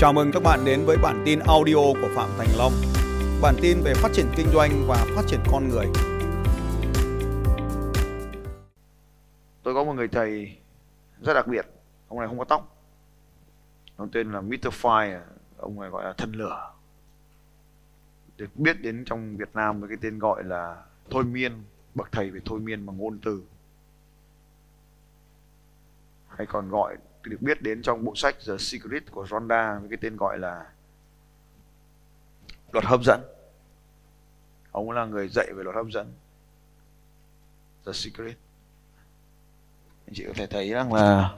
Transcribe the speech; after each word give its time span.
Chào 0.00 0.12
mừng 0.12 0.30
các 0.32 0.42
bạn 0.42 0.60
đến 0.64 0.84
với 0.86 0.96
bản 1.02 1.22
tin 1.26 1.38
audio 1.38 1.74
của 1.74 2.08
Phạm 2.14 2.28
Thành 2.38 2.48
Long. 2.58 2.72
Bản 3.42 3.54
tin 3.62 3.80
về 3.84 3.94
phát 3.94 4.08
triển 4.12 4.26
kinh 4.36 4.46
doanh 4.52 4.70
và 4.88 5.06
phát 5.16 5.22
triển 5.26 5.40
con 5.52 5.68
người. 5.68 5.86
Tôi 9.62 9.74
có 9.74 9.84
một 9.84 9.92
người 9.92 10.08
thầy 10.08 10.58
rất 11.22 11.34
đặc 11.34 11.46
biệt. 11.46 11.66
Ông 12.08 12.18
này 12.18 12.28
không 12.28 12.38
có 12.38 12.44
tóc. 12.44 12.76
Ông 13.96 14.08
tên 14.12 14.32
là 14.32 14.40
Mr. 14.40 14.66
Fire. 14.82 15.20
Ông 15.56 15.80
này 15.80 15.90
gọi 15.90 16.04
là 16.04 16.12
thân 16.12 16.32
lửa. 16.32 16.72
Được 18.36 18.56
biết 18.56 18.76
đến 18.82 19.04
trong 19.06 19.36
Việt 19.36 19.50
Nam 19.54 19.80
với 19.80 19.88
cái 19.88 19.98
tên 20.00 20.18
gọi 20.18 20.44
là 20.44 20.82
thôi 21.10 21.24
miên, 21.24 21.52
bậc 21.94 22.12
thầy 22.12 22.30
về 22.30 22.40
thôi 22.44 22.60
miên 22.60 22.86
bằng 22.86 22.98
ngôn 22.98 23.18
từ. 23.24 23.42
Hay 26.28 26.46
còn 26.46 26.70
gọi 26.70 26.96
được 27.22 27.38
biết 27.40 27.62
đến 27.62 27.82
trong 27.82 28.04
bộ 28.04 28.12
sách 28.16 28.36
The 28.46 28.58
Secret 28.58 29.10
của 29.10 29.26
Ronda 29.26 29.78
với 29.78 29.88
cái 29.88 29.98
tên 30.00 30.16
gọi 30.16 30.38
là 30.38 30.66
luật 32.72 32.84
hấp 32.84 33.02
dẫn. 33.04 33.20
Ông 34.72 34.90
là 34.90 35.04
người 35.04 35.28
dạy 35.28 35.46
về 35.56 35.64
luật 35.64 35.76
hấp 35.76 35.86
dẫn. 35.92 36.12
The 37.86 37.92
Secret. 37.92 38.36
Anh 40.06 40.14
chị 40.14 40.24
có 40.26 40.32
thể 40.36 40.46
thấy 40.46 40.70
rằng 40.70 40.92
là 40.92 41.34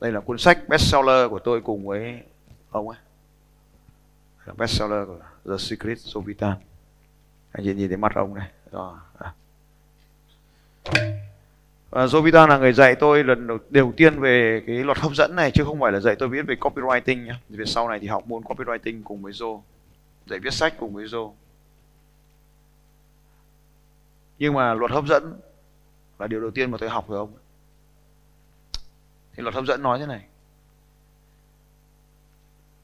đây 0.00 0.12
là 0.12 0.20
cuốn 0.20 0.38
sách 0.38 0.68
bestseller 0.68 1.30
của 1.30 1.38
tôi 1.38 1.60
cùng 1.60 1.86
với 1.86 2.22
ông 2.70 2.88
ấy. 2.88 2.98
Là 4.44 4.54
bestseller 4.54 5.06
của 5.06 5.18
The 5.44 5.58
Secret 5.58 5.98
Sovitan. 6.00 6.54
Anh 7.52 7.64
chị 7.64 7.74
nhìn 7.74 7.88
thấy 7.88 7.96
mặt 7.96 8.12
ông 8.14 8.34
này. 8.34 8.50
Rồi. 8.70 8.98
À. 9.18 9.34
Ờ, 11.92 12.06
Và 12.06 12.06
Jovita 12.06 12.46
là 12.46 12.58
người 12.58 12.72
dạy 12.72 12.94
tôi 12.94 13.24
lần 13.24 13.46
đầu, 13.46 13.58
đầu 13.70 13.92
tiên 13.96 14.20
về 14.20 14.62
cái 14.66 14.76
luật 14.76 14.98
hấp 14.98 15.14
dẫn 15.14 15.36
này 15.36 15.50
chứ 15.50 15.64
không 15.64 15.80
phải 15.80 15.92
là 15.92 16.00
dạy 16.00 16.16
tôi 16.18 16.28
viết 16.28 16.42
về 16.46 16.54
copywriting 16.60 17.24
nhé. 17.24 17.34
Về 17.48 17.64
sau 17.64 17.88
này 17.88 17.98
thì 17.98 18.06
học 18.06 18.26
môn 18.26 18.42
copywriting 18.42 19.02
cùng 19.04 19.22
với 19.22 19.32
Jo, 19.32 19.60
dạy 20.26 20.38
viết 20.38 20.52
sách 20.52 20.74
cùng 20.78 20.94
với 20.94 21.04
Jo. 21.04 21.32
Nhưng 24.38 24.54
mà 24.54 24.74
luật 24.74 24.90
hấp 24.90 25.06
dẫn 25.06 25.40
là 26.18 26.26
điều 26.26 26.40
đầu 26.40 26.50
tiên 26.50 26.70
mà 26.70 26.78
tôi 26.78 26.88
học 26.88 27.08
rồi 27.08 27.18
ông. 27.18 27.32
Thì 29.34 29.42
luật 29.42 29.54
hấp 29.54 29.64
dẫn 29.64 29.82
nói 29.82 29.98
thế 29.98 30.06
này. 30.06 30.24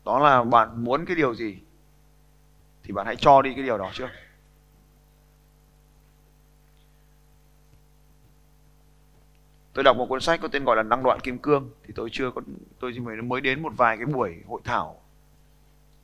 Đó 0.05 0.19
là 0.19 0.45
bạn 0.45 0.85
muốn 0.85 1.05
cái 1.05 1.17
điều 1.17 1.35
gì 1.35 1.59
thì 2.83 2.93
bạn 2.93 3.07
hãy 3.07 3.17
cho 3.17 3.43
đi 3.43 3.55
cái 3.55 3.65
điều 3.65 3.79
đó 3.79 3.91
trước. 3.95 4.09
Tôi 9.79 9.85
đọc 9.85 9.97
một 9.97 10.07
cuốn 10.07 10.21
sách 10.21 10.41
có 10.43 10.49
tên 10.49 10.65
gọi 10.65 10.77
là 10.77 10.83
năng 10.83 11.03
đoạn 11.03 11.21
kim 11.21 11.39
cương, 11.39 11.71
thì 11.85 11.93
tôi 11.97 12.09
chưa 12.13 12.31
có 12.31 12.41
tôi 12.81 12.93
chỉ 12.95 13.01
mới 13.01 13.41
đến 13.41 13.63
một 13.63 13.73
vài 13.77 13.97
cái 13.97 14.07
buổi 14.07 14.37
hội 14.49 14.61
thảo 14.65 15.01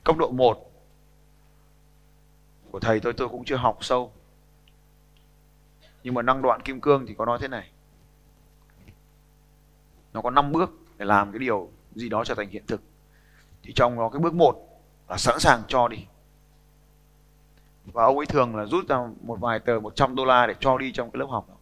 cấp 0.03 0.17
độ 0.17 0.31
1 0.31 0.71
của 2.71 2.79
thầy 2.79 2.99
tôi 2.99 3.13
tôi 3.13 3.29
cũng 3.29 3.45
chưa 3.45 3.55
học 3.55 3.77
sâu. 3.81 4.11
Nhưng 6.03 6.13
mà 6.13 6.21
năng 6.21 6.41
đoạn 6.41 6.61
kim 6.61 6.81
cương 6.81 7.05
thì 7.07 7.15
có 7.17 7.25
nói 7.25 7.37
thế 7.41 7.47
này. 7.47 7.71
Nó 10.13 10.21
có 10.21 10.29
5 10.29 10.51
bước 10.51 10.71
để 10.97 11.05
làm 11.05 11.31
cái 11.31 11.39
điều 11.39 11.69
gì 11.95 12.09
đó 12.09 12.23
trở 12.23 12.35
thành 12.35 12.49
hiện 12.49 12.63
thực. 12.67 12.81
Thì 13.63 13.73
trong 13.73 13.95
đó 13.95 14.09
cái 14.09 14.19
bước 14.19 14.33
một 14.33 14.55
là 15.09 15.17
sẵn 15.17 15.39
sàng 15.39 15.61
cho 15.67 15.87
đi. 15.87 16.05
Và 17.85 18.03
ông 18.03 18.17
ấy 18.17 18.25
thường 18.25 18.55
là 18.55 18.65
rút 18.65 18.87
ra 18.87 18.97
một 19.21 19.39
vài 19.39 19.59
tờ 19.59 19.79
100 19.79 20.15
đô 20.15 20.25
la 20.25 20.47
để 20.47 20.53
cho 20.59 20.77
đi 20.77 20.91
trong 20.91 21.11
cái 21.11 21.19
lớp 21.19 21.27
học. 21.29 21.45
đó 21.49 21.54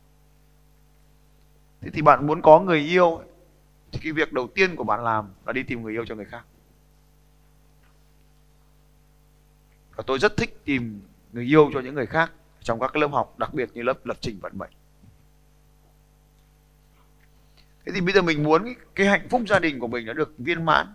thế 1.84 1.90
thì 1.94 2.02
bạn 2.02 2.28
muốn 2.28 2.42
có 2.42 2.60
người 2.60 2.80
yêu 2.80 3.22
thì 3.92 4.00
cái 4.04 4.12
việc 4.12 4.34
đầu 4.34 4.48
tiên 4.48 4.76
của 4.76 4.84
bạn 4.84 5.04
làm 5.04 5.30
là 5.46 5.54
đi 5.54 5.64
tìm 5.64 5.82
người 5.82 5.94
yêu 5.94 6.06
cho 6.06 6.16
người 6.16 6.26
khác. 6.26 6.46
Và 9.96 10.04
tôi 10.08 10.20
rất 10.20 10.38
thích 10.38 10.66
tìm 10.66 11.02
người 11.34 11.44
yêu 11.44 11.70
cho 11.74 11.80
những 11.80 11.96
người 11.96 12.06
khác 12.06 12.32
trong 12.62 12.80
các 12.80 12.92
cái 12.94 13.02
lớp 13.02 13.08
học 13.08 13.40
đặc 13.40 13.54
biệt 13.54 13.70
như 13.74 13.82
lớp 13.82 14.06
lập 14.06 14.18
trình 14.22 14.40
vận 14.42 14.58
mệnh. 14.58 14.72
Thế 17.86 17.92
thì 17.96 18.02
bây 18.02 18.14
giờ 18.14 18.22
mình 18.22 18.44
muốn 18.44 18.64
cái, 18.64 18.76
cái 18.96 19.08
hạnh 19.08 19.28
phúc 19.30 19.42
gia 19.48 19.60
đình 19.60 19.80
của 19.80 19.88
mình 19.88 20.06
nó 20.06 20.14
được 20.14 20.34
viên 20.38 20.66
mãn 20.66 20.94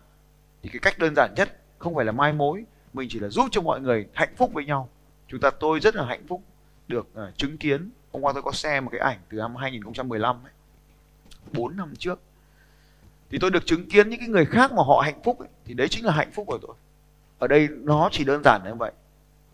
thì 0.62 0.71
cái 0.73 0.81
cách 0.81 0.99
đơn 0.99 1.15
giản 1.15 1.35
nhất 1.37 1.61
không 1.79 1.95
phải 1.95 2.05
là 2.05 2.12
mai 2.12 2.33
mối 2.33 2.65
mình 2.93 3.09
chỉ 3.11 3.21
là 3.21 3.29
giúp 3.29 3.49
cho 3.51 3.61
mọi 3.61 3.81
người 3.81 4.07
hạnh 4.15 4.35
phúc 4.37 4.53
với 4.53 4.65
nhau. 4.65 4.89
Chúng 5.29 5.41
ta 5.41 5.51
tôi 5.51 5.81
rất 5.81 5.97
là 5.97 6.05
hạnh 6.07 6.27
phúc 6.29 6.43
được 6.89 7.09
uh, 7.12 7.37
chứng 7.37 7.59
kiến 7.59 7.91
hôm 8.12 8.23
qua 8.23 8.33
tôi 8.33 8.43
có 8.43 8.53
xem 8.53 8.85
một 8.85 8.91
cái 8.91 9.01
ảnh 9.01 9.19
từ 9.31 9.39
năm 9.39 9.57
2015 9.57 10.45
ấy. 10.45 10.53
4 11.53 11.77
năm 11.77 11.93
trước. 11.99 12.21
Thì 13.31 13.39
tôi 13.41 13.51
được 13.51 13.67
chứng 13.67 13.89
kiến 13.89 14.09
những 14.09 14.21
cái 14.21 14.29
người 14.29 14.45
khác 14.45 14.73
mà 14.73 14.83
họ 14.83 15.01
hạnh 15.05 15.23
phúc 15.25 15.39
ấy, 15.39 15.49
thì 15.65 15.75
đấy 15.75 15.89
chính 15.89 16.05
là 16.05 16.13
hạnh 16.13 16.31
phúc 16.33 16.47
của 16.47 16.59
tôi. 16.63 16.77
Ở 17.39 17.47
đây 17.47 17.69
nó 17.71 18.09
chỉ 18.13 18.25
đơn 18.25 18.43
giản 18.45 18.61
như 18.65 18.75
vậy. 18.75 18.93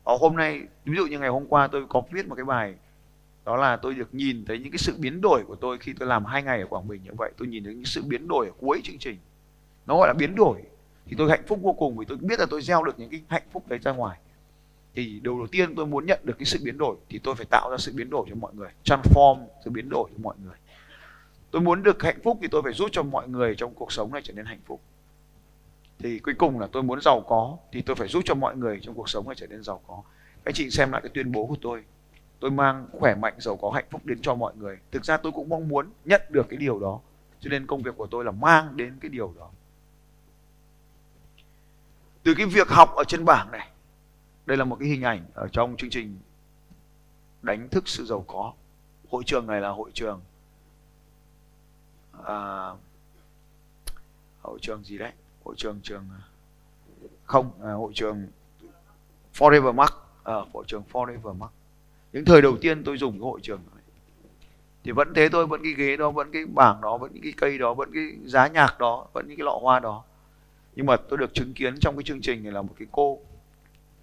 Ở 0.04 0.16
hôm 0.20 0.36
nay 0.36 0.60
ví 0.84 0.96
dụ 0.96 1.06
như 1.06 1.18
ngày 1.18 1.28
hôm 1.28 1.46
qua 1.46 1.66
tôi 1.66 1.86
có 1.88 2.02
viết 2.12 2.28
một 2.28 2.34
cái 2.34 2.44
bài 2.44 2.74
đó 3.44 3.56
là 3.56 3.76
tôi 3.76 3.94
được 3.94 4.14
nhìn 4.14 4.44
thấy 4.44 4.58
những 4.58 4.72
cái 4.72 4.78
sự 4.78 4.94
biến 4.98 5.20
đổi 5.20 5.44
của 5.44 5.56
tôi 5.56 5.78
khi 5.78 5.92
tôi 5.98 6.08
làm 6.08 6.24
hai 6.24 6.42
ngày 6.42 6.60
ở 6.60 6.66
Quảng 6.66 6.88
Bình 6.88 7.02
như 7.04 7.10
vậy. 7.18 7.32
Tôi 7.36 7.48
nhìn 7.48 7.64
thấy 7.64 7.74
những 7.74 7.84
sự 7.84 8.02
biến 8.02 8.28
đổi 8.28 8.46
ở 8.46 8.52
cuối 8.58 8.80
chương 8.84 8.98
trình. 8.98 9.18
Nó 9.86 9.96
gọi 9.96 10.08
là 10.08 10.14
biến 10.14 10.34
đổi. 10.34 10.62
Thì 11.06 11.16
tôi 11.18 11.30
hạnh 11.30 11.42
phúc 11.46 11.58
vô 11.62 11.72
cùng 11.72 11.96
vì 11.96 12.04
tôi 12.08 12.18
biết 12.20 12.40
là 12.40 12.46
tôi 12.50 12.62
gieo 12.62 12.84
được 12.84 12.98
những 12.98 13.10
cái 13.10 13.22
hạnh 13.28 13.42
phúc 13.52 13.68
đấy 13.68 13.78
ra 13.82 13.92
ngoài. 13.92 14.18
Thì 14.94 15.20
điều 15.22 15.38
đầu 15.38 15.46
tiên 15.46 15.74
tôi 15.74 15.86
muốn 15.86 16.06
nhận 16.06 16.20
được 16.22 16.34
cái 16.38 16.46
sự 16.46 16.58
biến 16.62 16.78
đổi 16.78 16.96
thì 17.08 17.18
tôi 17.18 17.34
phải 17.34 17.46
tạo 17.50 17.70
ra 17.70 17.76
sự 17.78 17.92
biến 17.94 18.10
đổi 18.10 18.26
cho 18.28 18.34
mọi 18.34 18.54
người 18.54 18.68
transform 18.84 19.46
sự 19.64 19.70
biến 19.70 19.88
đổi 19.88 20.10
cho 20.12 20.22
mọi 20.22 20.34
người 20.44 20.56
tôi 21.54 21.62
muốn 21.62 21.82
được 21.82 22.02
hạnh 22.02 22.18
phúc 22.24 22.38
thì 22.42 22.48
tôi 22.50 22.62
phải 22.62 22.72
giúp 22.72 22.88
cho 22.92 23.02
mọi 23.02 23.28
người 23.28 23.54
trong 23.56 23.74
cuộc 23.74 23.92
sống 23.92 24.12
này 24.12 24.22
trở 24.24 24.32
nên 24.32 24.44
hạnh 24.44 24.60
phúc. 24.66 24.80
Thì 25.98 26.18
cuối 26.18 26.34
cùng 26.38 26.60
là 26.60 26.68
tôi 26.72 26.82
muốn 26.82 27.00
giàu 27.00 27.20
có 27.20 27.56
thì 27.72 27.82
tôi 27.82 27.96
phải 27.96 28.08
giúp 28.08 28.22
cho 28.24 28.34
mọi 28.34 28.56
người 28.56 28.78
trong 28.82 28.94
cuộc 28.94 29.08
sống 29.08 29.26
này 29.26 29.34
trở 29.34 29.46
nên 29.46 29.62
giàu 29.62 29.80
có. 29.86 30.02
Các 30.44 30.54
chị 30.54 30.70
xem 30.70 30.92
lại 30.92 31.00
cái 31.02 31.10
tuyên 31.14 31.32
bố 31.32 31.46
của 31.46 31.56
tôi. 31.62 31.84
Tôi 32.40 32.50
mang 32.50 32.86
khỏe 32.92 33.14
mạnh, 33.14 33.34
giàu 33.38 33.56
có, 33.56 33.70
hạnh 33.70 33.84
phúc 33.90 34.00
đến 34.04 34.18
cho 34.22 34.34
mọi 34.34 34.52
người. 34.56 34.78
Thực 34.90 35.04
ra 35.04 35.16
tôi 35.16 35.32
cũng 35.32 35.48
mong 35.48 35.68
muốn 35.68 35.90
nhận 36.04 36.22
được 36.28 36.46
cái 36.48 36.56
điều 36.56 36.80
đó, 36.80 37.00
cho 37.40 37.50
nên 37.50 37.66
công 37.66 37.82
việc 37.82 37.96
của 37.96 38.06
tôi 38.06 38.24
là 38.24 38.30
mang 38.30 38.76
đến 38.76 38.96
cái 39.00 39.08
điều 39.08 39.34
đó. 39.38 39.50
Từ 42.22 42.34
cái 42.34 42.46
việc 42.46 42.68
học 42.68 42.94
ở 42.96 43.04
trên 43.04 43.24
bảng 43.24 43.50
này, 43.50 43.68
đây 44.46 44.56
là 44.56 44.64
một 44.64 44.76
cái 44.80 44.88
hình 44.88 45.02
ảnh 45.02 45.24
ở 45.34 45.48
trong 45.48 45.76
chương 45.76 45.90
trình 45.90 46.18
đánh 47.42 47.68
thức 47.68 47.88
sự 47.88 48.04
giàu 48.04 48.24
có. 48.26 48.52
Hội 49.10 49.22
trường 49.26 49.46
này 49.46 49.60
là 49.60 49.68
hội 49.68 49.90
trường 49.94 50.20
à, 52.24 52.70
hội 54.42 54.58
trường 54.62 54.84
gì 54.84 54.98
đấy? 54.98 55.12
Hội 55.44 55.54
trường 55.58 55.80
trường 55.82 56.04
à, 56.18 56.22
không 57.24 57.50
à, 57.62 57.72
hội 57.72 57.92
trường 57.94 58.26
Forever 59.34 59.74
Mark. 59.74 59.92
À, 60.24 60.34
hội 60.52 60.64
trường 60.66 60.82
Forever 60.92 61.34
Mark. 61.34 61.52
Những 62.12 62.24
thời 62.24 62.42
đầu 62.42 62.56
tiên 62.60 62.84
tôi 62.84 62.98
dùng 62.98 63.12
cái 63.12 63.20
hội 63.20 63.40
trường 63.42 63.60
này. 63.74 63.84
Thì 64.84 64.92
vẫn 64.92 65.14
thế 65.14 65.28
thôi 65.28 65.46
vẫn 65.46 65.60
cái 65.62 65.72
ghế 65.72 65.96
đó 65.96 66.10
vẫn 66.10 66.30
cái 66.32 66.46
bảng 66.46 66.80
đó 66.80 66.96
vẫn 66.96 67.12
cái 67.22 67.32
cây 67.36 67.58
đó 67.58 67.74
vẫn 67.74 67.90
cái 67.94 68.02
giá 68.24 68.48
nhạc 68.48 68.78
đó 68.78 69.06
vẫn 69.12 69.28
những 69.28 69.36
cái 69.36 69.44
lọ 69.44 69.58
hoa 69.62 69.80
đó. 69.80 70.04
Nhưng 70.76 70.86
mà 70.86 70.96
tôi 70.96 71.18
được 71.18 71.34
chứng 71.34 71.54
kiến 71.54 71.74
trong 71.80 71.96
cái 71.96 72.02
chương 72.02 72.20
trình 72.20 72.42
này 72.42 72.52
là 72.52 72.62
một 72.62 72.74
cái 72.78 72.88
cô 72.92 73.20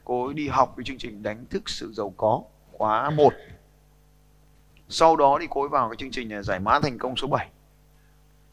cô 0.03 0.25
ấy 0.25 0.33
đi 0.33 0.47
học 0.47 0.73
cái 0.78 0.83
chương 0.83 0.97
trình 0.97 1.23
đánh 1.23 1.45
thức 1.49 1.69
sự 1.69 1.93
giàu 1.93 2.13
có 2.17 2.43
khóa 2.72 3.09
1 3.09 3.33
sau 4.89 5.16
đó 5.16 5.38
thì 5.41 5.47
cô 5.49 5.61
ấy 5.61 5.69
vào 5.69 5.89
cái 5.89 5.95
chương 5.97 6.11
trình 6.11 6.29
này 6.29 6.43
giải 6.43 6.59
mã 6.59 6.79
thành 6.79 6.97
công 6.97 7.16
số 7.16 7.28
7 7.28 7.49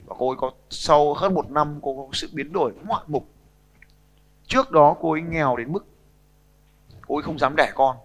và 0.09 0.17
cô 0.19 0.29
ấy 0.29 0.37
có 0.37 0.51
sau 0.71 1.15
hơn 1.15 1.35
một 1.35 1.51
năm 1.51 1.79
cô 1.83 1.95
có 1.97 2.13
sự 2.13 2.29
biến 2.33 2.53
đổi 2.53 2.73
ngoạn 2.87 3.03
mục. 3.07 3.29
Trước 4.47 4.71
đó 4.71 4.97
cô 5.01 5.13
ấy 5.13 5.23
nghèo 5.23 5.57
đến 5.57 5.73
mức 5.73 5.87
cô 7.07 7.17
ấy 7.17 7.23
không 7.23 7.39
dám 7.39 7.55
đẻ 7.57 7.73
con. 7.75 7.97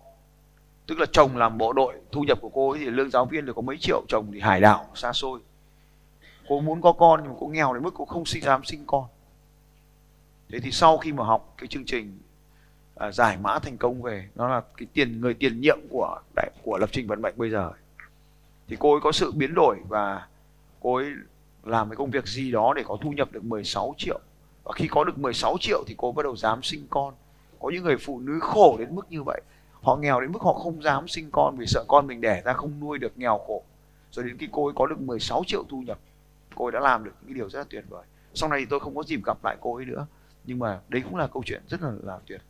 Tức 0.88 1.00
là 1.00 1.06
chồng 1.12 1.38
làm 1.38 1.58
bộ 1.58 1.74
đội 1.74 1.96
thu 2.12 2.22
nhập 2.22 2.38
của 2.42 2.50
cô 2.50 2.70
ấy 2.72 2.80
thì 2.80 2.86
lương 2.86 3.10
giáo 3.10 3.26
viên 3.26 3.46
được 3.46 3.54
có 3.56 3.62
mấy 3.62 3.78
triệu 3.78 4.04
chồng 4.08 4.32
thì 4.34 4.40
hải 4.40 4.62
đảo 4.62 4.86
xa 4.96 5.14
xôi. 5.14 5.40
Cô 6.48 6.62
muốn 6.62 6.82
có 6.82 6.94
con 6.94 7.20
nhưng 7.24 7.32
mà 7.32 7.38
cô 7.40 7.48
nghèo 7.48 7.74
đến 7.74 7.84
mức 7.84 7.94
cô 7.98 8.06
không 8.06 8.26
sinh 8.26 8.44
dám 8.44 8.64
sinh 8.64 8.84
con. 8.88 9.06
Thế 10.50 10.60
thì 10.60 10.72
sau 10.72 10.98
khi 10.98 11.12
mà 11.12 11.24
học 11.24 11.54
cái 11.58 11.68
chương 11.68 11.86
trình 11.86 12.20
à, 12.96 13.12
giải 13.12 13.38
mã 13.38 13.60
thành 13.60 13.78
công 13.78 14.02
về 14.02 14.30
nó 14.36 14.48
là 14.48 14.62
cái 14.78 14.88
tiền 14.94 15.22
người 15.22 15.34
tiền 15.34 15.62
nhiệm 15.62 15.80
của 15.90 16.20
đại, 16.36 16.52
của 16.64 16.78
lập 16.78 16.90
trình 16.92 17.08
vận 17.08 17.22
mệnh 17.22 17.34
bây 17.38 17.50
giờ 17.50 17.72
thì 18.68 18.78
cô 18.80 18.92
ấy 18.92 19.02
có 19.02 19.12
sự 19.12 19.32
biến 19.32 19.54
đổi 19.54 19.78
và 19.88 20.28
cô 20.80 20.96
ấy 20.96 21.06
làm 21.64 21.90
cái 21.90 21.96
công 21.96 22.12
việc 22.12 22.28
gì 22.28 22.52
đó 22.52 22.74
để 22.76 22.84
có 22.86 22.98
thu 23.02 23.12
nhập 23.12 23.32
được 23.32 23.44
16 23.44 23.94
triệu. 23.98 24.20
Và 24.64 24.72
khi 24.76 24.88
có 24.88 25.04
được 25.04 25.18
16 25.18 25.58
triệu 25.60 25.84
thì 25.88 25.96
cô 25.98 26.12
bắt 26.12 26.24
đầu 26.24 26.36
dám 26.36 26.64
sinh 26.64 26.88
con. 26.90 27.14
Có 27.60 27.70
những 27.74 27.84
người 27.84 27.98
phụ 27.98 28.20
nữ 28.20 28.40
khổ 28.42 28.76
đến 28.80 28.96
mức 28.96 29.06
như 29.10 29.24
vậy. 29.24 29.42
Họ 29.82 29.96
nghèo 29.96 30.22
đến 30.22 30.32
mức 30.32 30.42
họ 30.42 30.54
không 30.54 30.84
dám 30.84 31.08
sinh 31.08 31.30
con 31.32 31.58
vì 31.58 31.66
sợ 31.68 31.84
con 31.88 32.08
mình 32.08 32.22
đẻ 32.22 32.42
ra 32.46 32.54
không 32.54 32.80
nuôi 32.80 32.98
được 32.98 33.18
nghèo 33.18 33.38
khổ. 33.48 33.64
Rồi 34.12 34.26
đến 34.26 34.38
khi 34.38 34.48
cô 34.52 34.66
ấy 34.66 34.74
có 34.76 34.88
được 34.88 35.02
16 35.02 35.44
triệu 35.48 35.64
thu 35.70 35.82
nhập, 35.82 36.00
cô 36.56 36.66
ấy 36.66 36.72
đã 36.72 36.80
làm 36.80 37.04
được 37.04 37.12
những 37.22 37.34
điều 37.34 37.50
rất 37.50 37.60
là 37.60 37.66
tuyệt 37.70 37.86
vời. 37.90 38.04
Sau 38.34 38.50
này 38.50 38.60
thì 38.60 38.66
tôi 38.70 38.80
không 38.80 38.96
có 38.96 39.04
dịp 39.04 39.20
gặp 39.26 39.38
lại 39.44 39.58
cô 39.62 39.76
ấy 39.76 39.86
nữa. 39.86 40.06
Nhưng 40.46 40.60
mà 40.60 40.80
đấy 40.90 41.02
cũng 41.06 41.16
là 41.16 41.28
câu 41.28 41.44
chuyện 41.46 41.62
rất 41.68 41.82
là 41.82 41.92
là 42.04 42.20
tuyệt. 42.28 42.42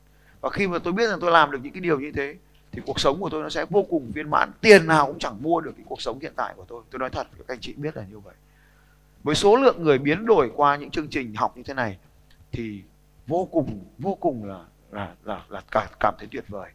Và 0.42 0.50
khi 0.50 0.68
mà 0.68 0.80
tôi 0.80 0.94
biết 0.94 1.08
rằng 1.08 1.20
tôi 1.20 1.32
làm 1.32 1.52
được 1.52 1.60
những 1.64 1.74
cái 1.74 1.82
điều 1.82 2.00
như 2.00 2.12
thế, 2.16 2.36
thì 2.72 2.82
cuộc 2.86 3.00
sống 3.00 3.20
của 3.20 3.30
tôi 3.30 3.44
nó 3.44 3.50
sẽ 3.50 3.66
vô 3.70 3.86
cùng 3.90 4.12
viên 4.14 4.30
mãn. 4.30 4.52
Tiền 4.62 4.88
nào 4.88 5.06
cũng 5.06 5.20
chẳng 5.20 5.38
mua 5.44 5.62
được 5.62 5.72
cái 5.78 5.86
cuộc 5.90 6.02
sống 6.02 6.20
hiện 6.20 6.34
tại 6.36 6.54
của 6.58 6.66
tôi. 6.68 6.84
Tôi 6.92 7.00
nói 7.00 7.10
thật, 7.10 7.28
các 7.38 7.48
anh 7.48 7.60
chị 7.62 7.74
biết 7.78 7.98
là 7.98 8.06
như 8.12 8.20
vậy 8.20 8.34
với 9.24 9.36
số 9.36 9.56
lượng 9.56 9.84
người 9.84 9.98
biến 9.98 10.26
đổi 10.26 10.52
qua 10.56 10.76
những 10.76 10.92
chương 10.92 11.10
trình 11.10 11.34
học 11.36 11.58
như 11.58 11.64
thế 11.64 11.74
này 11.74 11.98
thì 12.52 12.84
vô 13.28 13.48
cùng 13.52 13.86
vô 13.98 14.16
cùng 14.16 14.46
là 14.46 14.66
là 14.92 15.16
là 15.24 15.46
là 15.50 15.62
cảm, 15.72 15.88
cảm 16.00 16.16
thấy 16.18 16.28
tuyệt 16.32 16.46
vời. 16.48 16.72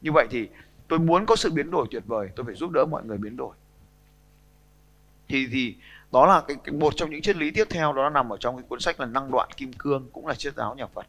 Như 0.00 0.12
vậy 0.12 0.26
thì 0.30 0.48
tôi 0.88 0.98
muốn 0.98 1.26
có 1.26 1.36
sự 1.36 1.50
biến 1.50 1.70
đổi 1.70 1.86
tuyệt 1.90 2.02
vời 2.06 2.28
tôi 2.36 2.46
phải 2.46 2.54
giúp 2.54 2.70
đỡ 2.70 2.84
mọi 2.84 3.04
người 3.04 3.18
biến 3.18 3.36
đổi. 3.36 3.54
Thì 5.28 5.46
thì 5.52 5.76
đó 6.12 6.26
là 6.26 6.42
cái, 6.48 6.56
cái 6.64 6.74
một 6.74 6.92
trong 6.96 7.10
những 7.10 7.22
triết 7.22 7.36
lý 7.36 7.50
tiếp 7.50 7.66
theo 7.70 7.92
đó 7.92 8.10
nằm 8.10 8.32
ở 8.32 8.36
trong 8.40 8.56
cái 8.56 8.64
cuốn 8.68 8.80
sách 8.80 9.00
là 9.00 9.06
năng 9.06 9.30
đoạn 9.30 9.48
kim 9.56 9.72
cương 9.72 10.08
cũng 10.12 10.26
là 10.26 10.34
triết 10.34 10.54
giáo 10.54 10.74
nhà 10.74 10.86
Phật. 10.86 11.06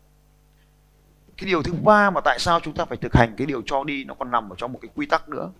Cái 1.38 1.48
điều 1.48 1.64
thứ 1.64 1.74
ba 1.84 2.10
mà 2.10 2.22
tại 2.22 2.40
sao 2.40 2.60
chúng 2.60 2.74
ta 2.74 2.86
phải 2.86 2.98
thực 2.98 3.14
hành 3.14 3.34
cái 3.38 3.48
điều 3.48 3.62
cho 3.66 3.84
đi 3.84 4.04
nó 4.04 4.14
còn 4.14 4.32
nằm 4.32 4.50
ở 4.50 4.56
trong 4.58 4.74
một 4.74 4.80
cái 4.82 4.90
quy 4.96 5.06
tắc 5.06 5.30
nữa. 5.30 5.52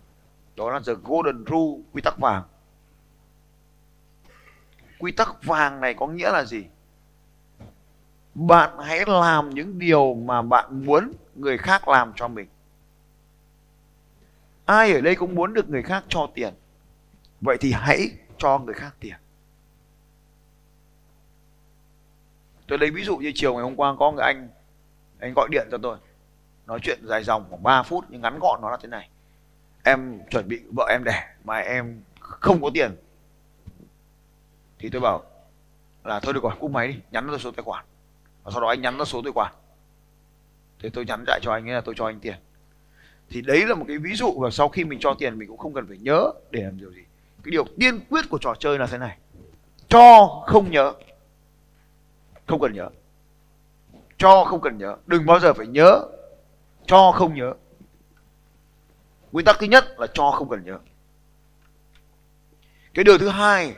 Đó 0.56 0.70
là 0.70 0.80
the 0.86 0.92
golden 1.04 1.44
rule 1.46 1.82
quy 1.92 2.02
tắc 2.02 2.18
vàng 2.18 2.42
quy 5.02 5.12
tắc 5.12 5.44
vàng 5.44 5.80
này 5.80 5.94
có 5.94 6.06
nghĩa 6.06 6.30
là 6.30 6.44
gì? 6.44 6.64
Bạn 8.34 8.78
hãy 8.78 9.00
làm 9.06 9.50
những 9.50 9.78
điều 9.78 10.14
mà 10.14 10.42
bạn 10.42 10.86
muốn 10.86 11.12
người 11.34 11.58
khác 11.58 11.88
làm 11.88 12.12
cho 12.16 12.28
mình. 12.28 12.48
Ai 14.64 14.92
ở 14.92 15.00
đây 15.00 15.14
cũng 15.14 15.34
muốn 15.34 15.54
được 15.54 15.68
người 15.68 15.82
khác 15.82 16.04
cho 16.08 16.28
tiền. 16.34 16.54
Vậy 17.40 17.56
thì 17.60 17.72
hãy 17.72 18.10
cho 18.38 18.58
người 18.58 18.74
khác 18.74 18.94
tiền. 19.00 19.16
Tôi 22.66 22.78
lấy 22.78 22.90
ví 22.90 23.04
dụ 23.04 23.16
như 23.16 23.32
chiều 23.34 23.54
ngày 23.54 23.62
hôm 23.62 23.76
qua 23.76 23.94
có 23.98 24.12
người 24.12 24.24
anh 24.24 24.48
anh 25.20 25.32
gọi 25.36 25.48
điện 25.50 25.68
cho 25.70 25.78
tôi. 25.82 25.98
Nói 26.66 26.78
chuyện 26.82 26.98
dài 27.02 27.24
dòng 27.24 27.44
khoảng 27.50 27.62
3 27.62 27.82
phút 27.82 28.04
nhưng 28.08 28.20
ngắn 28.20 28.38
gọn 28.38 28.60
nó 28.62 28.70
là 28.70 28.76
thế 28.82 28.88
này. 28.88 29.08
Em 29.82 30.20
chuẩn 30.30 30.48
bị 30.48 30.62
vợ 30.76 30.86
em 30.90 31.04
đẻ 31.04 31.34
mà 31.44 31.56
em 31.56 32.02
không 32.20 32.62
có 32.62 32.70
tiền 32.74 32.96
thì 34.82 34.88
tôi 34.90 35.00
bảo 35.00 35.22
là 36.04 36.20
thôi 36.20 36.34
được 36.34 36.42
rồi, 36.42 36.52
cúp 36.60 36.70
máy 36.70 36.88
đi, 36.88 37.00
nhắn 37.10 37.26
tôi 37.28 37.38
số 37.38 37.50
tài 37.50 37.62
khoản. 37.62 37.84
Và 38.42 38.50
sau 38.50 38.60
đó 38.60 38.68
anh 38.68 38.80
nhắn 38.82 38.98
nó 38.98 39.04
số 39.04 39.22
tài 39.22 39.32
khoản. 39.32 39.52
Thì 40.78 40.88
tôi 40.88 41.04
nhắn 41.04 41.24
lại 41.26 41.40
cho 41.42 41.52
anh 41.52 41.68
ấy 41.68 41.74
là 41.74 41.80
tôi 41.80 41.94
cho 41.98 42.06
anh 42.06 42.20
tiền. 42.20 42.34
Thì 43.28 43.40
đấy 43.40 43.66
là 43.66 43.74
một 43.74 43.84
cái 43.88 43.98
ví 43.98 44.14
dụ 44.14 44.34
và 44.40 44.50
sau 44.50 44.68
khi 44.68 44.84
mình 44.84 44.98
cho 45.02 45.14
tiền 45.18 45.38
mình 45.38 45.48
cũng 45.48 45.58
không 45.58 45.74
cần 45.74 45.86
phải 45.88 45.98
nhớ 45.98 46.30
để 46.50 46.62
làm 46.62 46.78
điều 46.78 46.92
gì. 46.92 47.02
Cái 47.42 47.50
điều 47.50 47.64
tiên 47.78 48.00
quyết 48.10 48.24
của 48.30 48.38
trò 48.38 48.54
chơi 48.54 48.78
là 48.78 48.86
thế 48.86 48.98
này. 48.98 49.18
Cho 49.88 50.26
không 50.46 50.70
nhớ. 50.70 50.92
Không 52.46 52.60
cần 52.60 52.72
nhớ. 52.74 52.88
Cho 54.16 54.44
không 54.44 54.60
cần 54.60 54.78
nhớ. 54.78 54.96
Đừng 55.06 55.26
bao 55.26 55.40
giờ 55.40 55.52
phải 55.54 55.66
nhớ. 55.66 56.00
Cho 56.86 57.12
không 57.12 57.34
nhớ. 57.34 57.54
Nguyên 59.32 59.44
tắc 59.44 59.56
thứ 59.60 59.66
nhất 59.66 59.84
là 59.98 60.06
cho 60.14 60.30
không 60.30 60.48
cần 60.48 60.64
nhớ. 60.64 60.78
Cái 62.94 63.04
điều 63.04 63.18
thứ 63.18 63.28
hai 63.28 63.74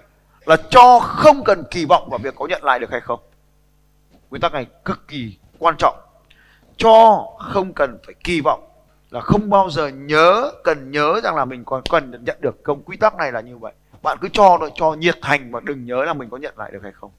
là 0.47 0.57
cho 0.71 0.99
không 1.01 1.45
cần 1.45 1.65
kỳ 1.71 1.85
vọng 1.85 2.09
vào 2.11 2.19
việc 2.19 2.35
có 2.37 2.47
nhận 2.47 2.65
lại 2.65 2.79
được 2.79 2.91
hay 2.91 3.01
không. 3.01 3.21
Nguyên 4.31 4.41
tắc 4.41 4.53
này 4.53 4.67
cực 4.85 5.09
kỳ 5.09 5.39
quan 5.59 5.75
trọng. 5.79 5.97
Cho 6.77 7.27
không 7.39 7.73
cần 7.73 7.99
phải 8.07 8.15
kỳ 8.25 8.41
vọng 8.41 8.69
là 9.11 9.21
không 9.21 9.51
bao 9.51 9.71
giờ 9.71 9.89
nhớ, 9.89 10.53
cần 10.65 10.91
nhớ 10.91 11.21
rằng 11.25 11.37
là 11.37 11.45
mình 11.45 11.65
còn 11.65 11.83
cần 11.91 12.25
nhận 12.25 12.39
được. 12.41 12.57
Không, 12.65 12.83
quy 12.83 12.97
tắc 12.97 13.17
này 13.17 13.33
là 13.33 13.41
như 13.41 13.59
vậy. 13.59 13.73
Bạn 14.03 14.19
cứ 14.21 14.29
cho 14.33 14.57
thôi, 14.61 14.71
cho 14.75 14.93
nhiệt 14.95 15.19
thành 15.23 15.51
và 15.51 15.61
đừng 15.61 15.87
nhớ 15.87 16.05
là 16.05 16.13
mình 16.13 16.31
có 16.31 16.37
nhận 16.37 16.55
lại 16.59 16.71
được 16.71 16.83
hay 16.83 16.93
không. 16.93 17.11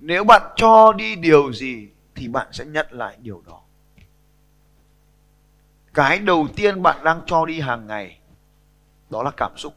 Nếu 0.00 0.24
bạn 0.24 0.42
cho 0.56 0.92
đi 0.92 1.16
điều 1.16 1.52
gì 1.52 1.88
thì 2.14 2.28
bạn 2.28 2.46
sẽ 2.52 2.64
nhận 2.64 2.86
lại 2.90 3.16
điều 3.18 3.42
đó. 3.46 3.60
Cái 5.94 6.18
đầu 6.18 6.46
tiên 6.56 6.82
bạn 6.82 7.04
đang 7.04 7.20
cho 7.26 7.46
đi 7.46 7.60
hàng 7.60 7.86
ngày, 7.86 8.18
đó 9.10 9.22
là 9.22 9.30
cảm 9.36 9.52
xúc 9.56 9.74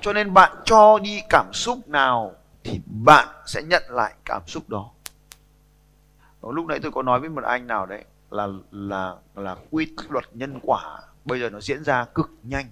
cho 0.00 0.12
nên 0.12 0.34
bạn 0.34 0.56
cho 0.64 0.98
đi 0.98 1.20
cảm 1.28 1.52
xúc 1.52 1.88
nào 1.88 2.32
thì 2.64 2.80
bạn 2.86 3.28
sẽ 3.46 3.62
nhận 3.62 3.82
lại 3.88 4.14
cảm 4.24 4.42
xúc 4.46 4.68
đó. 4.68 4.90
Lúc 6.42 6.66
nãy 6.66 6.78
tôi 6.82 6.92
có 6.92 7.02
nói 7.02 7.20
với 7.20 7.28
một 7.28 7.44
anh 7.44 7.66
nào 7.66 7.86
đấy 7.86 8.04
là 8.30 8.48
là 8.70 9.14
là 9.34 9.56
quy 9.70 9.88
luật 10.08 10.24
nhân 10.32 10.58
quả 10.62 11.00
bây 11.24 11.40
giờ 11.40 11.50
nó 11.50 11.60
diễn 11.60 11.84
ra 11.84 12.04
cực 12.04 12.30
nhanh. 12.42 12.66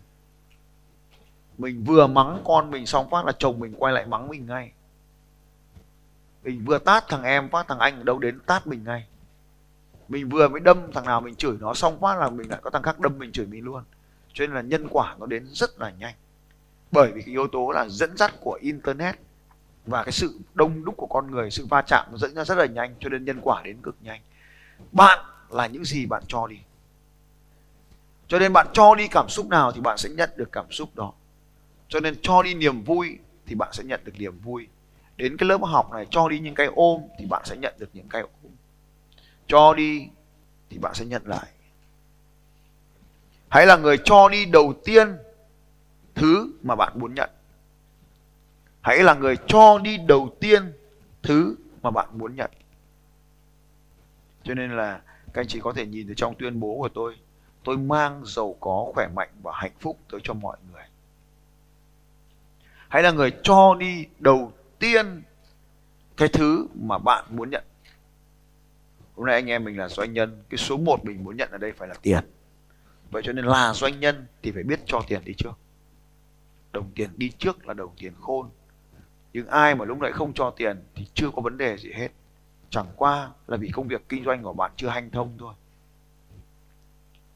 Mình 1.59 1.85
vừa 1.85 2.07
mắng 2.07 2.43
con 2.45 2.71
mình 2.71 2.87
xong 2.87 3.11
phát 3.11 3.25
là 3.25 3.33
chồng 3.39 3.61
mình 3.61 3.75
quay 3.79 3.93
lại 3.93 4.07
mắng 4.07 4.29
mình 4.29 4.47
ngay. 4.47 4.73
Mình 6.45 6.65
vừa 6.65 6.79
tát 6.79 7.09
thằng 7.09 7.23
em, 7.23 7.49
phát 7.49 7.69
thằng 7.69 7.79
anh 7.79 8.05
đâu 8.05 8.19
đến 8.19 8.41
tát 8.41 8.67
mình 8.67 8.85
ngay. 8.85 9.07
Mình 10.09 10.29
vừa 10.29 10.49
mới 10.49 10.61
đâm 10.61 10.93
thằng 10.93 11.05
nào 11.05 11.21
mình 11.21 11.35
chửi 11.35 11.57
nó 11.61 11.75
xong 11.75 12.01
phát 12.01 12.19
là 12.19 12.31
mình 12.31 12.51
lại 12.51 12.61
có 12.63 12.71
thằng 12.71 12.83
khác 12.83 13.01
đâm 13.01 13.19
mình 13.19 13.33
chửi 13.33 13.47
mình 13.47 13.65
luôn. 13.65 13.85
Cho 14.33 14.47
nên 14.47 14.55
là 14.55 14.61
nhân 14.61 14.87
quả 14.91 15.17
nó 15.19 15.27
đến 15.27 15.47
rất 15.47 15.81
là 15.81 15.91
nhanh 15.91 16.15
bởi 16.91 17.13
vì 17.13 17.23
cái 17.23 17.33
yếu 17.33 17.47
tố 17.47 17.71
là 17.71 17.89
dẫn 17.89 18.17
dắt 18.17 18.35
của 18.41 18.59
internet 18.63 19.19
và 19.87 20.05
cái 20.05 20.13
sự 20.13 20.41
đông 20.55 20.85
đúc 20.85 20.95
của 20.97 21.07
con 21.07 21.31
người, 21.31 21.51
sự 21.51 21.67
va 21.67 21.83
chạm 21.83 22.07
nó 22.11 22.19
dẫn 22.19 22.35
ra 22.35 22.45
rất 22.45 22.59
là 22.59 22.67
nhanh, 22.67 22.95
cho 23.01 23.09
nên 23.09 23.25
nhân 23.25 23.41
quả 23.43 23.63
đến 23.63 23.77
cực 23.83 23.97
nhanh. 24.01 24.21
Bạn 24.93 25.19
là 25.51 25.67
những 25.67 25.85
gì 25.85 26.07
bạn 26.07 26.23
cho 26.29 26.47
đi. 26.47 26.59
Cho 28.29 28.39
nên 28.39 28.53
bạn 28.53 28.67
cho 28.73 28.95
đi 28.95 29.09
cảm 29.09 29.29
xúc 29.29 29.49
nào 29.49 29.73
thì 29.73 29.81
bạn 29.81 29.99
sẽ 29.99 30.09
nhận 30.09 30.31
được 30.37 30.53
cảm 30.53 30.73
xúc 30.73 30.89
đó. 30.95 31.13
Cho 31.89 32.01
nên 32.01 32.15
cho 32.23 32.43
đi 32.43 32.55
niềm 32.55 32.83
vui 32.83 33.19
thì 33.47 33.55
bạn 33.55 33.69
sẽ 33.73 33.85
nhận 33.85 34.01
được 34.05 34.13
niềm 34.19 34.39
vui. 34.39 34.69
Đến 35.17 35.37
cái 35.37 35.49
lớp 35.49 35.61
học 35.63 35.93
này, 35.93 36.07
cho 36.11 36.29
đi 36.29 36.39
những 36.39 36.55
cái 36.55 36.67
ôm 36.75 37.03
thì 37.19 37.27
bạn 37.27 37.43
sẽ 37.45 37.57
nhận 37.57 37.75
được 37.79 37.89
những 37.93 38.09
cái 38.09 38.23
ôm. 38.23 38.53
Cho 39.47 39.75
đi 39.75 40.09
thì 40.71 40.79
bạn 40.79 40.95
sẽ 40.95 41.05
nhận 41.05 41.23
lại. 41.27 41.47
Hãy 43.49 43.67
là 43.67 43.77
người 43.77 43.99
cho 44.05 44.29
đi 44.29 44.45
đầu 44.45 44.75
tiên 44.85 45.17
thứ 46.19 46.53
mà 46.63 46.75
bạn 46.75 46.93
muốn 47.01 47.15
nhận. 47.15 47.31
Hãy 48.81 49.03
là 49.03 49.15
người 49.15 49.37
cho 49.47 49.79
đi 49.79 49.99
đầu 49.99 50.37
tiên 50.41 50.73
thứ 51.23 51.57
mà 51.83 51.91
bạn 51.91 52.09
muốn 52.13 52.37
nhận. 52.37 52.51
Cho 54.43 54.55
nên 54.55 54.77
là 54.77 55.01
các 55.33 55.41
anh 55.41 55.49
chị 55.49 55.61
có 55.61 55.73
thể 55.73 55.87
nhìn 55.87 56.07
thấy 56.07 56.15
trong 56.15 56.35
tuyên 56.39 56.61
bố 56.61 56.77
của 56.79 56.89
tôi 56.89 57.17
tôi 57.65 57.77
mang 57.77 58.23
giàu 58.25 58.57
có, 58.61 58.91
khỏe 58.95 59.09
mạnh 59.15 59.29
và 59.43 59.53
hạnh 59.55 59.73
phúc 59.81 59.99
tới 60.11 60.21
cho 60.25 60.35
mọi 60.35 60.57
người. 60.73 60.83
Hãy 62.89 63.03
là 63.03 63.11
người 63.11 63.33
cho 63.43 63.75
đi 63.75 64.07
đầu 64.19 64.53
tiên 64.79 65.23
cái 66.17 66.29
thứ 66.29 66.67
mà 66.75 66.99
bạn 66.99 67.25
muốn 67.31 67.51
nhận. 67.51 67.65
Hôm 69.17 69.27
nay 69.27 69.35
anh 69.35 69.47
em 69.47 69.65
mình 69.65 69.79
là 69.79 69.89
doanh 69.89 70.13
nhân, 70.13 70.43
cái 70.49 70.59
số 70.59 70.77
1 70.77 71.05
mình 71.05 71.25
muốn 71.25 71.37
nhận 71.37 71.51
ở 71.51 71.59
đây 71.59 71.73
phải 71.73 71.89
là 71.89 71.95
tiền. 72.03 72.25
Vậy 73.11 73.23
cho 73.25 73.33
nên 73.33 73.45
là 73.45 73.73
doanh 73.75 74.01
nhân 74.01 74.27
thì 74.43 74.53
phải 74.53 74.63
biết 74.63 74.81
cho 74.87 75.03
tiền 75.09 75.21
đi 75.25 75.35
trước 75.37 75.53
đồng 76.73 76.91
tiền 76.95 77.11
đi 77.17 77.31
trước 77.39 77.67
là 77.67 77.75
đồng 77.75 77.95
tiền 77.99 78.13
khôn. 78.21 78.51
Nhưng 79.33 79.47
ai 79.47 79.75
mà 79.75 79.85
lúc 79.85 79.99
nãy 79.99 80.13
không 80.13 80.33
cho 80.33 80.51
tiền 80.51 80.83
thì 80.95 81.07
chưa 81.15 81.31
có 81.31 81.43
vấn 81.43 81.59
đề 81.59 81.77
gì 81.77 81.93
hết. 81.93 82.09
Chẳng 82.71 82.87
qua 82.97 83.31
là 83.47 83.57
vì 83.57 83.71
công 83.71 83.89
việc 83.89 84.09
kinh 84.09 84.25
doanh 84.25 84.43
của 84.43 84.53
bạn 84.53 84.71
chưa 84.77 84.89
hanh 84.89 85.11
thông 85.11 85.37
thôi. 85.39 85.55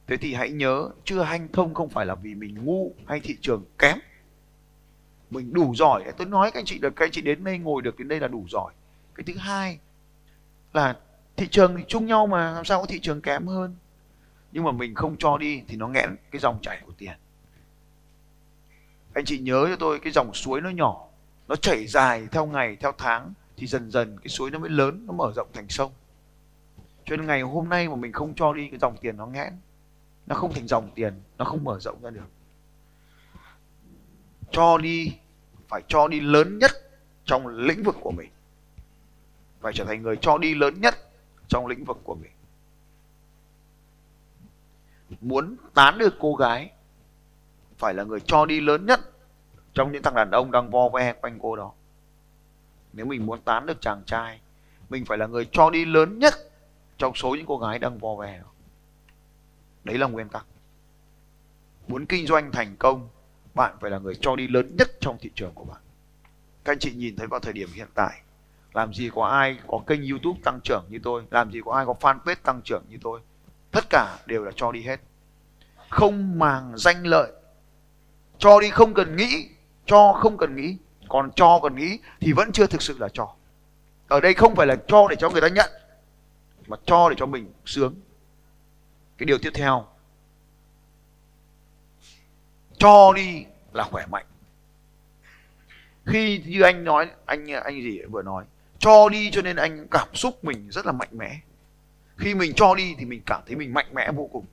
Thế 0.06 0.16
thì 0.16 0.35
hãy 0.35 0.50
nhớ, 0.50 0.88
chưa 1.04 1.23
hanh 1.23 1.49
thông 1.52 1.75
không 1.75 1.88
phải 1.88 2.06
là 2.06 2.14
vì 2.14 2.35
mình 2.35 2.64
ngu 2.64 2.95
hay 3.06 3.21
thị 3.21 3.37
trường 3.40 3.64
kém. 3.78 3.99
Mình 5.30 5.52
đủ 5.52 5.75
giỏi. 5.75 6.04
Tôi 6.16 6.26
nói 6.26 6.50
các 6.50 6.61
anh 6.61 6.64
chị, 6.64 6.78
được 6.78 6.97
các 6.97 7.04
anh 7.04 7.11
chị 7.11 7.23
đến 7.23 7.45
đây 7.45 7.59
ngồi 7.59 7.83
được 7.83 7.99
đến 7.99 8.09
đây 8.09 8.21
là 8.21 8.28
đủ 8.28 8.47
giỏi. 8.50 8.73
Cái 9.14 9.25
thứ 9.25 9.35
hai 9.37 9.78
là 10.73 10.97
thị 11.37 11.49
trường 11.50 11.76
thì 11.76 11.85
chung 11.88 12.06
nhau 12.06 12.26
mà, 12.26 12.52
làm 12.52 12.64
sao 12.64 12.80
có 12.80 12.87
thị 12.87 13.00
trường 13.00 13.21
kém 13.21 13.47
hơn? 13.47 13.76
Nhưng 14.52 14.64
mà 14.64 14.73
mình 14.73 14.95
không 14.95 15.16
cho 15.18 15.38
đi 15.38 15.62
thì 15.68 15.76
nó 15.76 15.88
nghẹn 15.88 16.16
cái 16.30 16.40
dòng 16.40 16.59
chảy 16.62 16.83
của 16.87 16.92
tiền 16.99 17.12
anh 19.14 19.25
chị 19.25 19.38
nhớ 19.38 19.66
cho 19.69 19.76
tôi 19.76 20.00
cái 20.00 20.12
dòng 20.12 20.35
suối 20.35 20.61
nó 20.61 20.71
nhỏ, 20.71 21.07
nó 21.49 21.57
chảy 21.57 21.87
dài 21.87 22.26
theo 22.33 22.47
ngày, 22.47 22.76
theo 22.81 22.92
tháng, 22.99 23.33
thì 23.57 23.66
dần 23.66 23.90
dần 23.90 24.19
cái 24.19 24.28
suối 24.28 24.50
nó 24.50 24.59
mới 24.59 24.71
lớn, 24.71 25.04
nó 25.07 25.12
mở 25.12 25.33
rộng 25.37 25.49
thành 25.52 25.69
sông. 25.69 25.92
Cho 27.04 27.16
nên 27.16 27.26
ngày 27.26 27.42
hôm 27.42 27.69
nay 27.69 27.88
mà 27.88 27.97
mình 27.97 28.12
không 28.12 28.35
cho 28.35 28.52
đi 28.52 28.69
cái 28.69 28.78
dòng 28.78 28.97
tiền 29.00 29.16
nó 29.16 29.26
nghẽn, 29.26 29.52
nó 30.26 30.35
không 30.35 30.52
thành 30.52 30.69
dòng 30.69 30.90
tiền, 30.95 31.21
nó 31.38 31.45
không 31.45 31.64
mở 31.64 31.81
rộng 31.81 32.02
ra 32.02 32.11
được. 32.11 32.28
Cho 34.50 34.78
đi, 34.78 35.12
phải 35.69 35.83
cho 35.88 36.09
đi 36.09 36.21
lớn 36.21 36.59
nhất 36.59 36.71
trong 37.25 37.47
lĩnh 37.47 37.83
vực 37.83 37.97
của 38.00 38.11
mình. 38.11 38.31
Phải 39.61 39.73
trở 39.73 39.85
thành 39.85 40.02
người 40.02 40.16
cho 40.16 40.38
đi 40.38 40.54
lớn 40.54 40.81
nhất 40.81 40.95
trong 41.49 41.66
lĩnh 41.66 41.85
vực 41.85 41.99
của 42.04 42.14
mình. 42.14 42.31
Muốn 45.21 45.57
tán 45.75 45.99
được 45.99 46.14
cô 46.21 46.35
gái 46.35 46.71
phải 47.82 47.94
là 47.94 48.04
người 48.04 48.20
cho 48.20 48.46
đi 48.46 48.60
lớn 48.60 48.86
nhất 48.86 49.00
trong 49.74 49.92
những 49.92 50.02
thằng 50.02 50.14
đàn 50.14 50.30
ông 50.30 50.50
đang 50.50 50.70
vo 50.70 50.88
ve 50.88 51.12
quanh 51.12 51.38
cô 51.42 51.56
đó. 51.56 51.72
Nếu 52.92 53.06
mình 53.06 53.26
muốn 53.26 53.40
tán 53.40 53.66
được 53.66 53.80
chàng 53.80 54.02
trai, 54.06 54.40
mình 54.88 55.04
phải 55.04 55.18
là 55.18 55.26
người 55.26 55.48
cho 55.52 55.70
đi 55.70 55.84
lớn 55.84 56.18
nhất 56.18 56.34
trong 56.98 57.14
số 57.14 57.34
những 57.34 57.46
cô 57.46 57.58
gái 57.58 57.78
đang 57.78 57.98
vo 57.98 58.14
ve 58.14 58.38
đó. 58.38 58.50
đấy 59.84 59.98
là 59.98 60.06
nguyên 60.06 60.28
tắc. 60.28 60.46
Muốn 61.88 62.06
kinh 62.06 62.26
doanh 62.26 62.52
thành 62.52 62.76
công, 62.78 63.08
bạn 63.54 63.76
phải 63.80 63.90
là 63.90 63.98
người 63.98 64.14
cho 64.20 64.36
đi 64.36 64.48
lớn 64.48 64.76
nhất 64.78 64.88
trong 65.00 65.16
thị 65.20 65.30
trường 65.34 65.52
của 65.54 65.64
bạn. 65.64 65.80
Các 66.64 66.72
anh 66.72 66.78
chị 66.78 66.92
nhìn 66.94 67.16
thấy 67.16 67.26
vào 67.26 67.40
thời 67.40 67.52
điểm 67.52 67.68
hiện 67.74 67.88
tại, 67.94 68.22
làm 68.74 68.94
gì 68.94 69.10
có 69.14 69.24
ai 69.26 69.58
có 69.66 69.80
kênh 69.86 70.08
youtube 70.10 70.40
tăng 70.44 70.60
trưởng 70.64 70.84
như 70.88 70.98
tôi, 71.02 71.22
làm 71.30 71.52
gì 71.52 71.60
có 71.64 71.72
ai 71.72 71.86
có 71.86 71.94
fanpage 72.00 72.36
tăng 72.42 72.60
trưởng 72.64 72.84
như 72.88 72.98
tôi, 73.02 73.20
tất 73.70 73.84
cả 73.90 74.18
đều 74.26 74.44
là 74.44 74.50
cho 74.56 74.72
đi 74.72 74.82
hết. 74.82 75.00
Không 75.88 76.38
màng 76.38 76.72
danh 76.76 77.06
lợi 77.06 77.32
cho 78.42 78.61
đi 78.61 78.70
không 78.70 78.94
cần 78.94 79.16
nghĩ, 79.16 79.49
cho 79.87 80.12
không 80.12 80.38
cần 80.38 80.56
nghĩ. 80.56 80.76
Còn 81.08 81.30
cho 81.37 81.61
cần 81.62 81.76
nghĩ 81.76 81.99
thì 82.20 82.32
vẫn 82.32 82.52
chưa 82.52 82.66
thực 82.66 82.82
sự 82.82 82.99
là 82.99 83.08
cho. 83.12 83.34
Ở 84.08 84.20
đây 84.20 84.34
không 84.34 84.54
phải 84.54 84.66
là 84.66 84.76
cho 84.87 85.08
để 85.08 85.16
cho 85.16 85.30
người 85.30 85.40
ta 85.40 85.49
nhận, 85.49 85.70
mà 86.66 86.76
cho 86.84 87.08
để 87.08 87.16
cho 87.18 87.26
mình 87.26 87.52
sướng. 87.64 87.94
Cái 89.18 89.26
điều 89.26 89.38
tiếp 89.38 89.50
theo. 89.54 89.87
Cho 92.78 93.12
đi 93.12 93.44
là 93.72 93.84
khỏe 93.84 94.06
mạnh. 94.06 94.26
Khi 96.06 96.42
như 96.46 96.61
anh 96.62 96.84
nói, 96.84 97.11
anh 97.26 97.46
anh 97.46 97.82
gì 97.82 98.00
vừa 98.11 98.22
nói, 98.22 98.44
cho 98.78 99.08
đi 99.08 99.30
cho 99.30 99.42
nên 99.42 99.56
anh 99.56 99.87
cảm 99.90 100.14
xúc 100.14 100.44
mình 100.44 100.70
rất 100.70 100.87
là 100.87 100.92
mạnh 100.92 101.08
mẽ. 101.12 101.38
Khi 102.16 102.34
mình 102.34 102.52
cho 102.56 102.75
đi 102.75 102.94
thì 102.99 103.04
mình 103.04 103.22
cảm 103.26 103.42
thấy 103.46 103.56
mình 103.56 103.75
mạnh 103.75 103.94
mẽ 103.94 104.12
vô 104.12 104.28
cùng. 104.32 104.44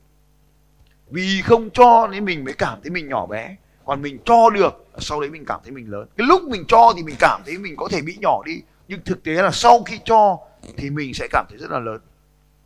Vì 1.08 1.42
không 1.42 1.70
cho 1.70 2.08
nên 2.12 2.26
mình 2.26 2.46
mới 2.46 2.54
cảm 2.54 2.82
thấy 2.82 2.92
mình 2.92 3.08
nhỏ 3.10 3.26
bé 3.26 3.56
còn 3.90 4.02
mình 4.02 4.20
cho 4.26 4.50
được, 4.50 4.86
sau 4.98 5.22
đấy 5.22 5.30
mình 5.30 5.46
cảm 5.48 5.60
thấy 5.64 5.72
mình 5.72 5.92
lớn. 5.92 6.08
Cái 6.18 6.28
lúc 6.28 6.42
mình 6.44 6.64
cho 6.68 6.94
thì 6.96 7.04
mình 7.04 7.16
cảm 7.20 7.42
thấy 7.46 7.58
mình 7.58 7.76
có 7.78 7.88
thể 7.92 8.02
bị 8.02 8.18
nhỏ 8.22 8.44
đi. 8.46 8.62
Nhưng 8.88 9.02
thực 9.06 9.24
tế 9.24 9.32
là 9.32 9.52
sau 9.52 9.84
khi 9.84 10.00
cho 10.06 10.38
thì 10.78 10.90
mình 10.90 11.14
sẽ 11.14 11.28
cảm 11.32 11.46
thấy 11.50 11.58
rất 11.58 11.72
là 11.72 11.80
lớn. 11.80 12.02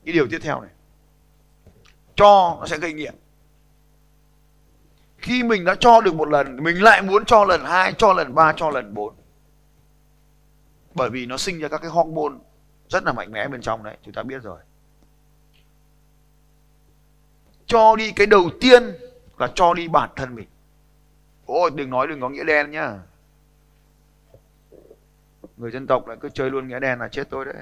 Cái 0.06 0.14
điều 0.14 0.28
tiếp 0.32 0.40
theo 0.42 0.62
này. 0.62 0.70
Cho 2.16 2.58
nó 2.60 2.66
sẽ 2.66 2.78
gây 2.78 2.94
nghiện. 2.94 3.16
Khi 5.18 5.44
mình 5.44 5.66
đã 5.66 5.76
cho 5.80 6.02
được 6.02 6.16
một 6.16 6.30
lần, 6.30 6.64
mình 6.64 6.84
lại 6.84 7.02
muốn 7.02 7.26
cho 7.26 7.46
lần 7.46 7.62
hai, 7.66 7.94
cho 7.98 8.14
lần 8.14 8.36
ba, 8.36 8.54
cho 8.56 8.70
lần 8.70 8.94
bốn. 8.94 9.14
Bởi 10.96 11.10
vì 11.10 11.26
nó 11.26 11.38
sinh 11.38 11.60
ra 11.60 11.68
các 11.68 11.82
cái 11.82 11.90
hormone 11.90 12.34
rất 12.90 13.04
là 13.04 13.14
mạnh 13.14 13.32
mẽ 13.32 13.48
bên 13.48 13.62
trong 13.62 13.84
đấy, 13.84 13.98
chúng 14.06 14.14
ta 14.14 14.24
biết 14.24 14.42
rồi. 14.44 14.60
Cho 17.66 17.96
đi 17.96 18.12
cái 18.12 18.28
đầu 18.28 18.50
tiên 18.62 18.84
là 19.38 19.52
cho 19.56 19.74
đi 19.74 19.88
bản 19.88 20.10
thân 20.16 20.36
mình 20.36 20.48
ôi, 21.54 21.72
đừng 21.76 21.90
nói 21.90 22.08
đừng 22.08 22.22
có 22.22 22.30
nghĩa 22.30 22.44
đen 22.44 22.72
nhá. 22.72 23.00
Người 25.58 25.72
dân 25.72 25.88
tộc 25.88 26.08
lại 26.08 26.18
cứ 26.22 26.30
chơi 26.30 26.52
luôn 26.52 26.68
nghĩa 26.68 26.80
đen 26.80 27.00
là 27.00 27.08
chết 27.08 27.30
tôi 27.30 27.46
đấy. 27.46 27.56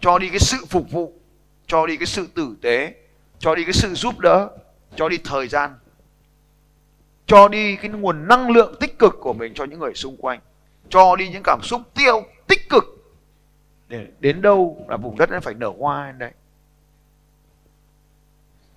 Cho 0.00 0.18
đi 0.18 0.28
cái 0.28 0.38
sự 0.38 0.64
phục 0.68 0.90
vụ, 0.90 1.12
cho 1.66 1.86
đi 1.86 1.96
cái 1.96 2.06
sự 2.06 2.28
tử 2.34 2.56
tế, 2.62 2.94
cho 3.38 3.54
đi 3.54 3.64
cái 3.64 3.72
sự 3.72 3.94
giúp 3.94 4.18
đỡ, 4.18 4.58
cho 4.96 5.08
đi 5.08 5.18
thời 5.24 5.48
gian. 5.48 5.74
Cho 7.26 7.48
đi 7.48 7.76
cái 7.76 7.90
nguồn 7.90 8.28
năng 8.28 8.50
lượng 8.50 8.76
tích 8.80 8.98
cực 8.98 9.14
của 9.20 9.32
mình 9.32 9.54
cho 9.54 9.64
những 9.64 9.78
người 9.78 9.94
xung 9.94 10.16
quanh. 10.16 10.40
Cho 10.88 11.16
đi 11.16 11.28
những 11.28 11.42
cảm 11.44 11.60
xúc 11.62 11.80
tiêu, 11.94 12.22
tích 12.46 12.68
cực. 12.68 12.84
Để 13.88 14.06
đến 14.20 14.42
đâu 14.42 14.86
là 14.88 14.96
vùng 14.96 15.18
đất 15.18 15.30
nó 15.30 15.40
phải 15.40 15.54
nở 15.54 15.72
hoa 15.78 16.12
đấy. 16.12 16.32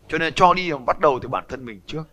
Cho 0.07 0.17
nên 0.17 0.33
cho 0.33 0.53
đi 0.53 0.71
bắt 0.85 0.99
đầu 0.99 1.19
từ 1.21 1.27
bản 1.27 1.45
thân 1.47 1.65
mình 1.65 1.81
trước 1.85 2.03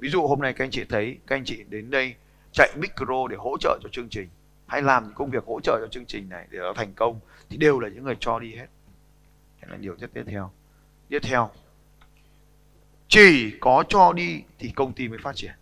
ví 0.00 0.08
dụ 0.08 0.26
hôm 0.26 0.40
nay 0.40 0.52
các 0.52 0.64
anh 0.64 0.70
chị 0.70 0.84
thấy, 0.88 1.18
các 1.26 1.36
anh 1.36 1.44
chị 1.44 1.64
đến 1.68 1.90
đây 1.90 2.14
chạy 2.52 2.72
micro 2.76 3.28
để 3.30 3.36
hỗ 3.36 3.56
trợ 3.60 3.78
cho 3.82 3.88
chương 3.92 4.08
trình, 4.08 4.28
hay 4.66 4.82
làm 4.82 5.04
những 5.04 5.14
công 5.14 5.30
việc 5.30 5.44
hỗ 5.44 5.60
trợ 5.60 5.78
cho 5.80 5.88
chương 5.90 6.06
trình 6.06 6.28
này 6.28 6.46
để 6.50 6.58
nó 6.58 6.72
thành 6.72 6.92
công, 6.94 7.20
thì 7.48 7.56
đều 7.56 7.80
là 7.80 7.88
những 7.88 8.04
người 8.04 8.16
cho 8.20 8.38
đi 8.38 8.54
hết. 8.54 8.66
Thế 9.60 9.68
là 9.70 9.76
điều 9.76 9.96
rất 9.96 10.10
tiếp 10.14 10.22
theo. 10.26 10.50
Tiếp 11.08 11.18
theo, 11.22 11.50
chỉ 13.08 13.54
có 13.60 13.84
cho 13.88 14.12
đi 14.12 14.42
thì 14.58 14.68
công 14.68 14.92
ty 14.92 15.08
mới 15.08 15.18
phát 15.22 15.36
triển. 15.36 15.52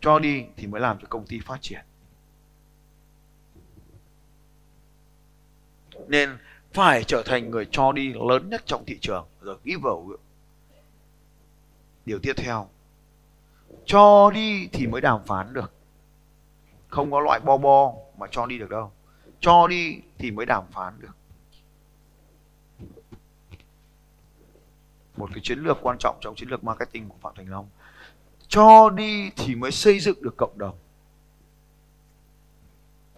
Cho 0.00 0.18
đi 0.18 0.44
thì 0.56 0.66
mới 0.66 0.80
làm 0.80 0.98
cho 0.98 1.06
công 1.08 1.26
ty 1.26 1.40
phát 1.40 1.58
triển. 1.62 1.80
Nên 6.08 6.38
phải 6.72 7.04
trở 7.04 7.22
thành 7.26 7.50
người 7.50 7.66
cho 7.70 7.92
đi 7.92 8.12
lớn 8.28 8.50
nhất 8.50 8.62
trong 8.66 8.84
thị 8.84 8.98
trường. 9.00 9.26
Rồi 9.40 9.56
giver 9.64 10.20
điều 12.04 12.18
tiếp 12.18 12.32
theo. 12.36 12.68
Cho 13.84 14.30
đi 14.34 14.68
thì 14.72 14.86
mới 14.86 15.00
đàm 15.00 15.24
phán 15.26 15.52
được. 15.52 15.72
Không 16.88 17.10
có 17.10 17.20
loại 17.20 17.40
bo 17.40 17.56
bo 17.56 17.92
mà 18.18 18.26
cho 18.30 18.46
đi 18.46 18.58
được 18.58 18.70
đâu. 18.70 18.92
Cho 19.40 19.66
đi 19.66 20.00
thì 20.18 20.30
mới 20.30 20.46
đàm 20.46 20.64
phán 20.70 21.00
được. 21.00 21.16
Một 25.16 25.30
cái 25.34 25.40
chiến 25.42 25.58
lược 25.58 25.78
quan 25.82 25.96
trọng 25.98 26.18
trong 26.20 26.34
chiến 26.34 26.48
lược 26.48 26.64
marketing 26.64 27.08
của 27.08 27.16
phạm 27.20 27.34
thành 27.36 27.50
long. 27.50 27.68
Cho 28.48 28.90
đi 28.90 29.30
thì 29.36 29.54
mới 29.54 29.70
xây 29.70 30.00
dựng 30.00 30.22
được 30.22 30.34
cộng 30.36 30.58
đồng. 30.58 30.78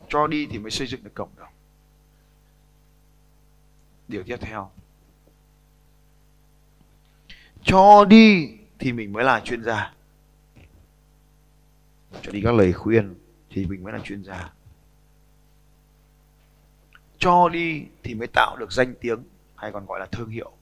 Cho 0.09 0.27
đi 0.27 0.47
thì 0.47 0.59
mới 0.59 0.71
xây 0.71 0.87
dựng 0.87 1.05
được 1.05 1.15
cộng 1.15 1.37
đồng. 1.37 1.53
Điều 4.09 4.23
tiếp 4.23 4.37
theo. 4.41 4.71
Cho 7.63 8.05
đi 8.05 8.49
thì 8.83 8.93
mình 8.93 9.13
mới 9.13 9.25
là 9.25 9.41
chuyên 9.41 9.65
gia. 9.65 9.93
Cho 12.23 12.33
đi 12.33 12.41
các 12.45 12.55
lời 12.55 12.73
khuyên 12.73 13.15
thì 13.51 13.67
mình 13.67 13.85
mới 13.85 13.93
là 13.93 13.99
chuyên 13.99 14.25
gia. 14.25 14.53
Cho 17.19 17.49
đi 17.49 17.85
thì 18.03 18.15
mới 18.15 18.27
tạo 18.27 18.57
được 18.57 18.73
danh 18.73 18.95
tiếng, 19.01 19.25
hay 19.55 19.73
còn 19.73 19.87
gọi 19.87 20.01
là 20.01 20.07
thương 20.07 20.29
hiệu. 20.29 20.53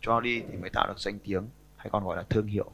Cho 0.00 0.20
đi 0.20 0.42
thì 0.50 0.56
mới 0.56 0.70
tạo 0.70 0.86
được 0.86 0.98
danh 0.98 1.18
tiếng, 1.18 1.48
hay 1.76 1.88
còn 1.92 2.04
gọi 2.04 2.16
là 2.16 2.22
thương 2.30 2.46
hiệu. 2.46 2.70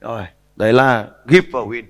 Rồi, 0.00 0.26
đấy 0.56 0.72
là 0.72 1.10
give 1.26 1.48
for 1.50 1.68
win. 1.68 1.84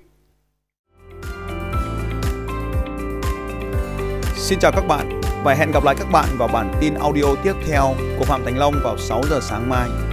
Xin 4.35 4.59
chào 4.59 4.71
các 4.75 4.83
bạn 4.87 5.21
và 5.43 5.53
hẹn 5.53 5.71
gặp 5.71 5.83
lại 5.83 5.95
các 5.99 6.07
bạn 6.11 6.29
vào 6.37 6.47
bản 6.53 6.73
tin 6.81 6.93
audio 6.93 7.35
tiếp 7.43 7.53
theo 7.67 7.95
của 8.19 8.25
Phạm 8.25 8.41
Thành 8.45 8.57
Long 8.57 8.73
vào 8.83 8.97
6 8.97 9.21
giờ 9.29 9.39
sáng 9.41 9.69
mai. 9.69 10.08